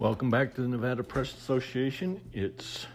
[0.00, 2.22] Welcome back to the Nevada Press Association.
[2.32, 2.86] It's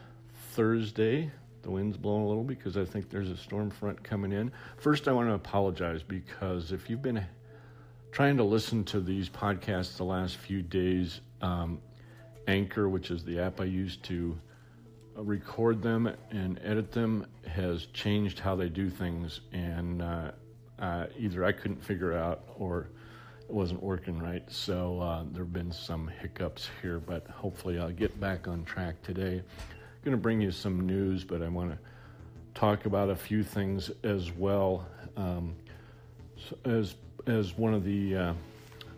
[0.54, 1.29] Thursday.
[1.62, 4.51] The wind's blowing a little because I think there's a storm front coming in.
[4.78, 7.23] First, I want to apologize because if you've been
[8.12, 11.79] trying to listen to these podcasts the last few days, um,
[12.47, 14.35] Anchor, which is the app I use to
[15.15, 19.41] record them and edit them, has changed how they do things.
[19.53, 20.31] And uh,
[20.79, 22.87] uh, either I couldn't figure out or
[23.48, 24.43] it wasn't working right.
[24.52, 29.02] So uh, there have been some hiccups here, but hopefully I'll get back on track
[29.04, 29.36] today.
[29.36, 31.78] I'm going to bring you some news, but I want to
[32.53, 34.88] talk about a few things as well.
[35.16, 35.55] Um,
[36.66, 36.95] as
[37.28, 38.33] as one of the uh,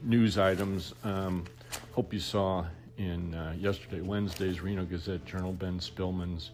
[0.04, 1.46] news items, um,
[1.94, 2.66] hope you saw
[2.98, 6.52] in uh, yesterday, Wednesday's Reno Gazette Journal, Ben Spillman's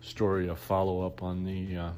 [0.00, 1.90] story, a follow up on the uh,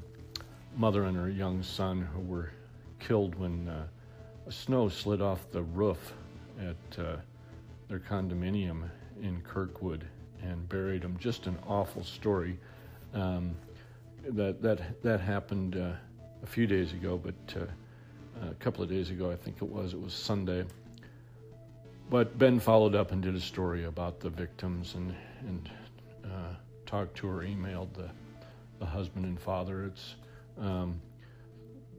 [0.76, 2.51] mother and her young son who were
[2.98, 3.87] killed when uh,
[4.50, 6.12] snow slid off the roof
[6.60, 7.16] at uh,
[7.88, 8.88] their condominium
[9.22, 10.04] in Kirkwood
[10.42, 11.16] and buried them.
[11.18, 12.59] Just an awful story.
[13.12, 13.54] Um,
[14.28, 15.92] that that that happened uh,
[16.42, 19.92] a few days ago, but uh, a couple of days ago, I think it was.
[19.92, 20.64] It was Sunday.
[22.10, 25.70] But Ben followed up and did a story about the victims and and
[26.24, 26.54] uh,
[26.86, 28.10] talked to or emailed the
[28.79, 29.84] the husband and father.
[29.84, 30.14] It's
[30.60, 31.01] um,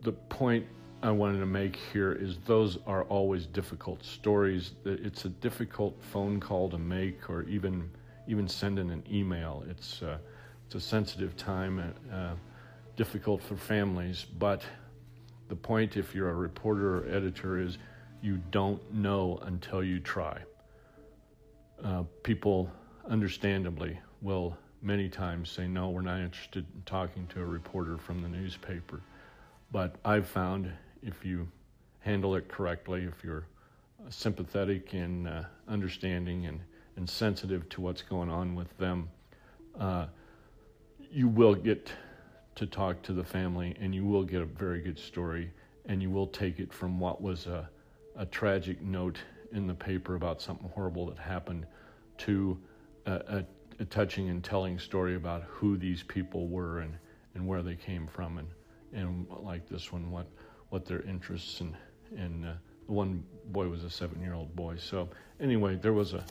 [0.02, 0.66] the point
[1.06, 4.72] I wanted to make here is those are always difficult stories.
[4.86, 7.92] It's a difficult phone call to make, or even
[8.28, 9.64] even send in an email.
[9.70, 10.18] It's uh,
[10.66, 12.34] it's a sensitive time, uh,
[12.96, 14.26] difficult for families.
[14.40, 14.64] But
[15.48, 17.78] the point, if you're a reporter or editor, is
[18.24, 20.40] you don't know until you try.
[21.84, 22.68] Uh, people,
[23.08, 28.24] understandably, will many times say, "No, we're not interested in talking to a reporter from
[28.24, 29.02] the newspaper."
[29.72, 30.72] But I've found
[31.06, 31.48] if you
[32.00, 33.46] handle it correctly, if you're
[34.10, 36.60] sympathetic and uh, understanding and,
[36.98, 39.08] and sensitive to what's going on with them,
[39.80, 40.08] uh,
[41.12, 41.92] you will get
[42.56, 45.52] to talk to the family and you will get a very good story
[45.86, 47.70] and you will take it from what was a,
[48.18, 49.18] a tragic note
[49.52, 51.66] in the paper about something horrible that happened
[52.18, 52.58] to
[53.06, 53.46] a, a,
[53.80, 56.98] a touching and telling story about who these people were and,
[57.36, 58.48] and where they came from and,
[58.94, 60.26] and like this one, what
[60.70, 61.76] what their interests and
[62.18, 62.54] and uh,
[62.86, 64.78] the one boy was a seven year old boy.
[64.78, 65.10] So
[65.40, 66.24] anyway, there was a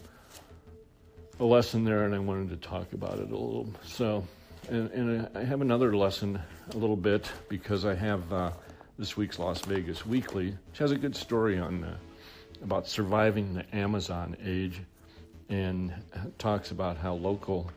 [1.41, 3.69] a lesson there, and I wanted to talk about it a little.
[3.85, 4.25] So,
[4.69, 6.41] and, and I have another lesson
[6.73, 8.51] a little bit because I have uh,
[8.99, 11.97] this week's Las Vegas Weekly, which has a good story on uh,
[12.63, 14.81] about surviving the Amazon age,
[15.49, 15.93] and
[16.39, 17.71] talks about how local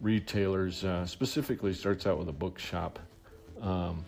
[0.00, 2.98] retailers, uh, specifically, starts out with a bookshop.
[3.60, 4.04] Um,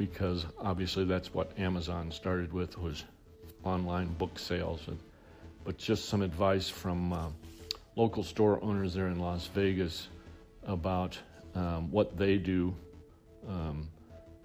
[0.00, 3.04] because obviously that's what Amazon started with was
[3.64, 4.80] online book sales.
[4.86, 4.98] And,
[5.62, 7.26] but just some advice from uh,
[7.96, 10.08] local store owners there in Las Vegas
[10.66, 11.18] about
[11.54, 12.74] um, what they do
[13.46, 13.86] um,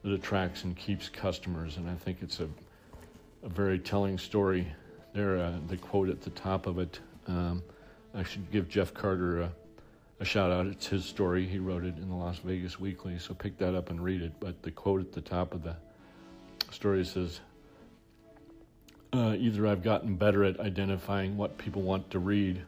[0.03, 1.77] that attracts and keeps customers.
[1.77, 2.49] And I think it's a,
[3.41, 4.67] a very telling story.
[5.13, 6.99] There, uh, the quote at the top of it.
[7.27, 7.63] Um,
[8.13, 9.51] I should give Jeff Carter a
[10.19, 10.65] a shout out.
[10.67, 11.45] It's his story.
[11.45, 14.33] He wrote it in the Las Vegas Weekly, so pick that up and read it.
[14.39, 15.75] But the quote at the top of the
[16.71, 17.41] story says,
[19.13, 22.61] uh, Either I've gotten better at identifying what people want to read,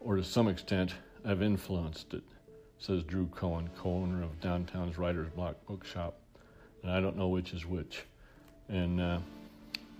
[0.00, 0.94] or to some extent,
[1.24, 2.24] I've influenced it,
[2.78, 6.18] says Drew Cohen, co owner of downtown's Writer's Block Bookshop.
[6.82, 8.04] And I don't know which is which.
[8.68, 9.18] And uh,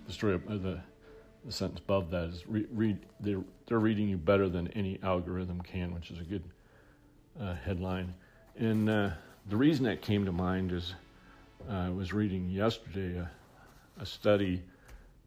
[0.07, 0.79] the story, uh, the,
[1.45, 5.61] the sentence above that is re- read, they're, they're reading you better than any algorithm
[5.61, 6.43] can, which is a good
[7.41, 8.13] uh, headline.
[8.57, 9.11] And uh,
[9.47, 10.93] the reason that came to mind is
[11.69, 13.29] uh, I was reading yesterday a,
[14.01, 14.61] a, study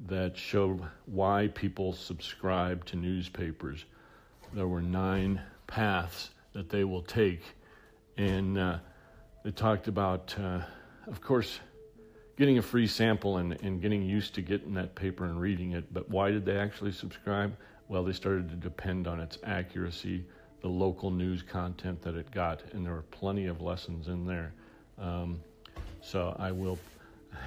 [0.07, 3.85] that showed why people subscribe to newspapers.
[4.53, 7.43] There were nine paths that they will take.
[8.17, 8.79] And uh,
[9.45, 10.61] they talked about, uh,
[11.07, 11.61] of course,
[12.37, 15.93] getting a free sample and, and getting used to getting that paper and reading it.
[15.93, 17.57] But why did they actually subscribe?
[17.89, 20.25] Well, they started to depend on its accuracy
[20.63, 24.53] the local news content that it got, and there are plenty of lessons in there.
[24.99, 25.41] Um,
[26.01, 26.79] so I will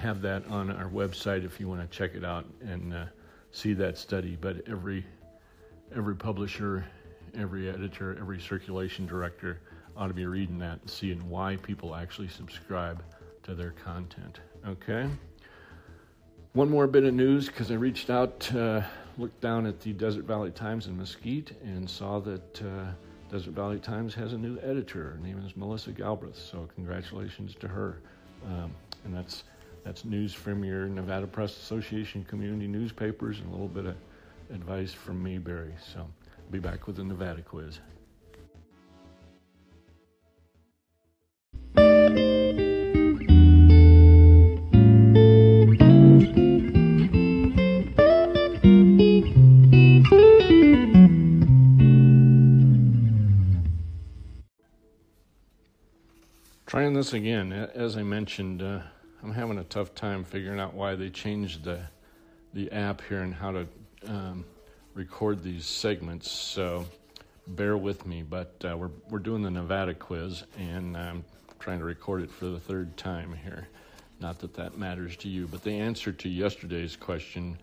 [0.00, 3.06] have that on our website if you want to check it out and uh,
[3.52, 4.36] see that study.
[4.40, 5.04] But every
[5.94, 6.84] every publisher,
[7.34, 9.60] every editor, every circulation director
[9.96, 13.02] ought to be reading that and seeing why people actually subscribe
[13.44, 14.40] to their content.
[14.66, 15.08] Okay.
[16.52, 18.82] One more bit of news because I reached out, uh,
[19.18, 22.62] looked down at the Desert Valley Times in Mesquite, and saw that.
[22.62, 22.92] Uh,
[23.30, 25.10] Desert Valley Times has a new editor.
[25.10, 27.98] Her name is Melissa Galbraith, so congratulations to her.
[28.46, 28.70] Um,
[29.04, 29.42] and that's
[29.82, 33.96] that's news from your Nevada Press Association community newspapers and a little bit of
[34.52, 35.74] advice from me, Barry.
[35.92, 36.06] So
[36.50, 37.80] Be back with the Nevada quiz.
[56.96, 57.52] This again.
[57.52, 58.80] As I mentioned, uh,
[59.22, 61.80] I'm having a tough time figuring out why they changed the
[62.54, 63.66] the app here and how to
[64.06, 64.46] um,
[64.94, 66.30] record these segments.
[66.30, 66.86] So
[67.48, 68.22] bear with me.
[68.22, 71.22] But uh, we're we're doing the Nevada quiz, and I'm
[71.58, 73.68] trying to record it for the third time here.
[74.18, 77.58] Not that that matters to you, but the answer to yesterday's question.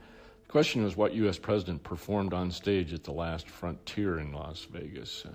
[0.46, 1.40] The question was what U.S.
[1.40, 5.26] president performed on stage at the last Frontier in Las Vegas.
[5.26, 5.32] Uh,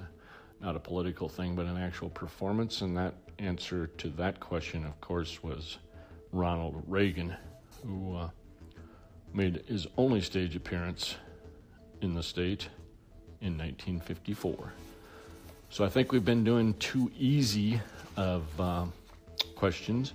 [0.61, 2.81] not a political thing, but an actual performance.
[2.81, 5.79] And that answer to that question, of course, was
[6.33, 7.37] Ronald Reagan,
[7.85, 8.29] who uh,
[9.33, 11.17] made his only stage appearance
[12.01, 12.69] in the state
[13.41, 14.73] in 1954.
[15.71, 17.81] So I think we've been doing too easy
[18.17, 18.87] of uh,
[19.55, 20.15] questions.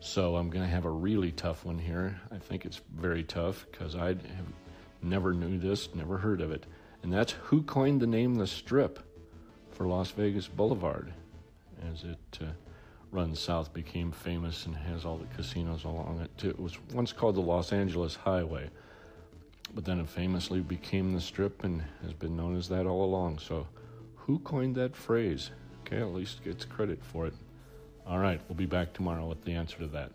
[0.00, 2.18] So I'm going to have a really tough one here.
[2.32, 4.16] I think it's very tough because I
[5.02, 6.66] never knew this, never heard of it.
[7.02, 8.98] And that's who coined the name the Strip
[9.80, 11.10] for Las Vegas Boulevard
[11.90, 12.48] as it uh,
[13.12, 16.44] runs south, became famous, and has all the casinos along it.
[16.44, 18.68] It was once called the Los Angeles Highway,
[19.74, 23.38] but then it famously became the Strip and has been known as that all along.
[23.38, 23.68] So,
[24.16, 25.50] who coined that phrase?
[25.86, 27.34] Okay, at least gets credit for it.
[28.06, 30.10] All right, we'll be back tomorrow with the answer to that.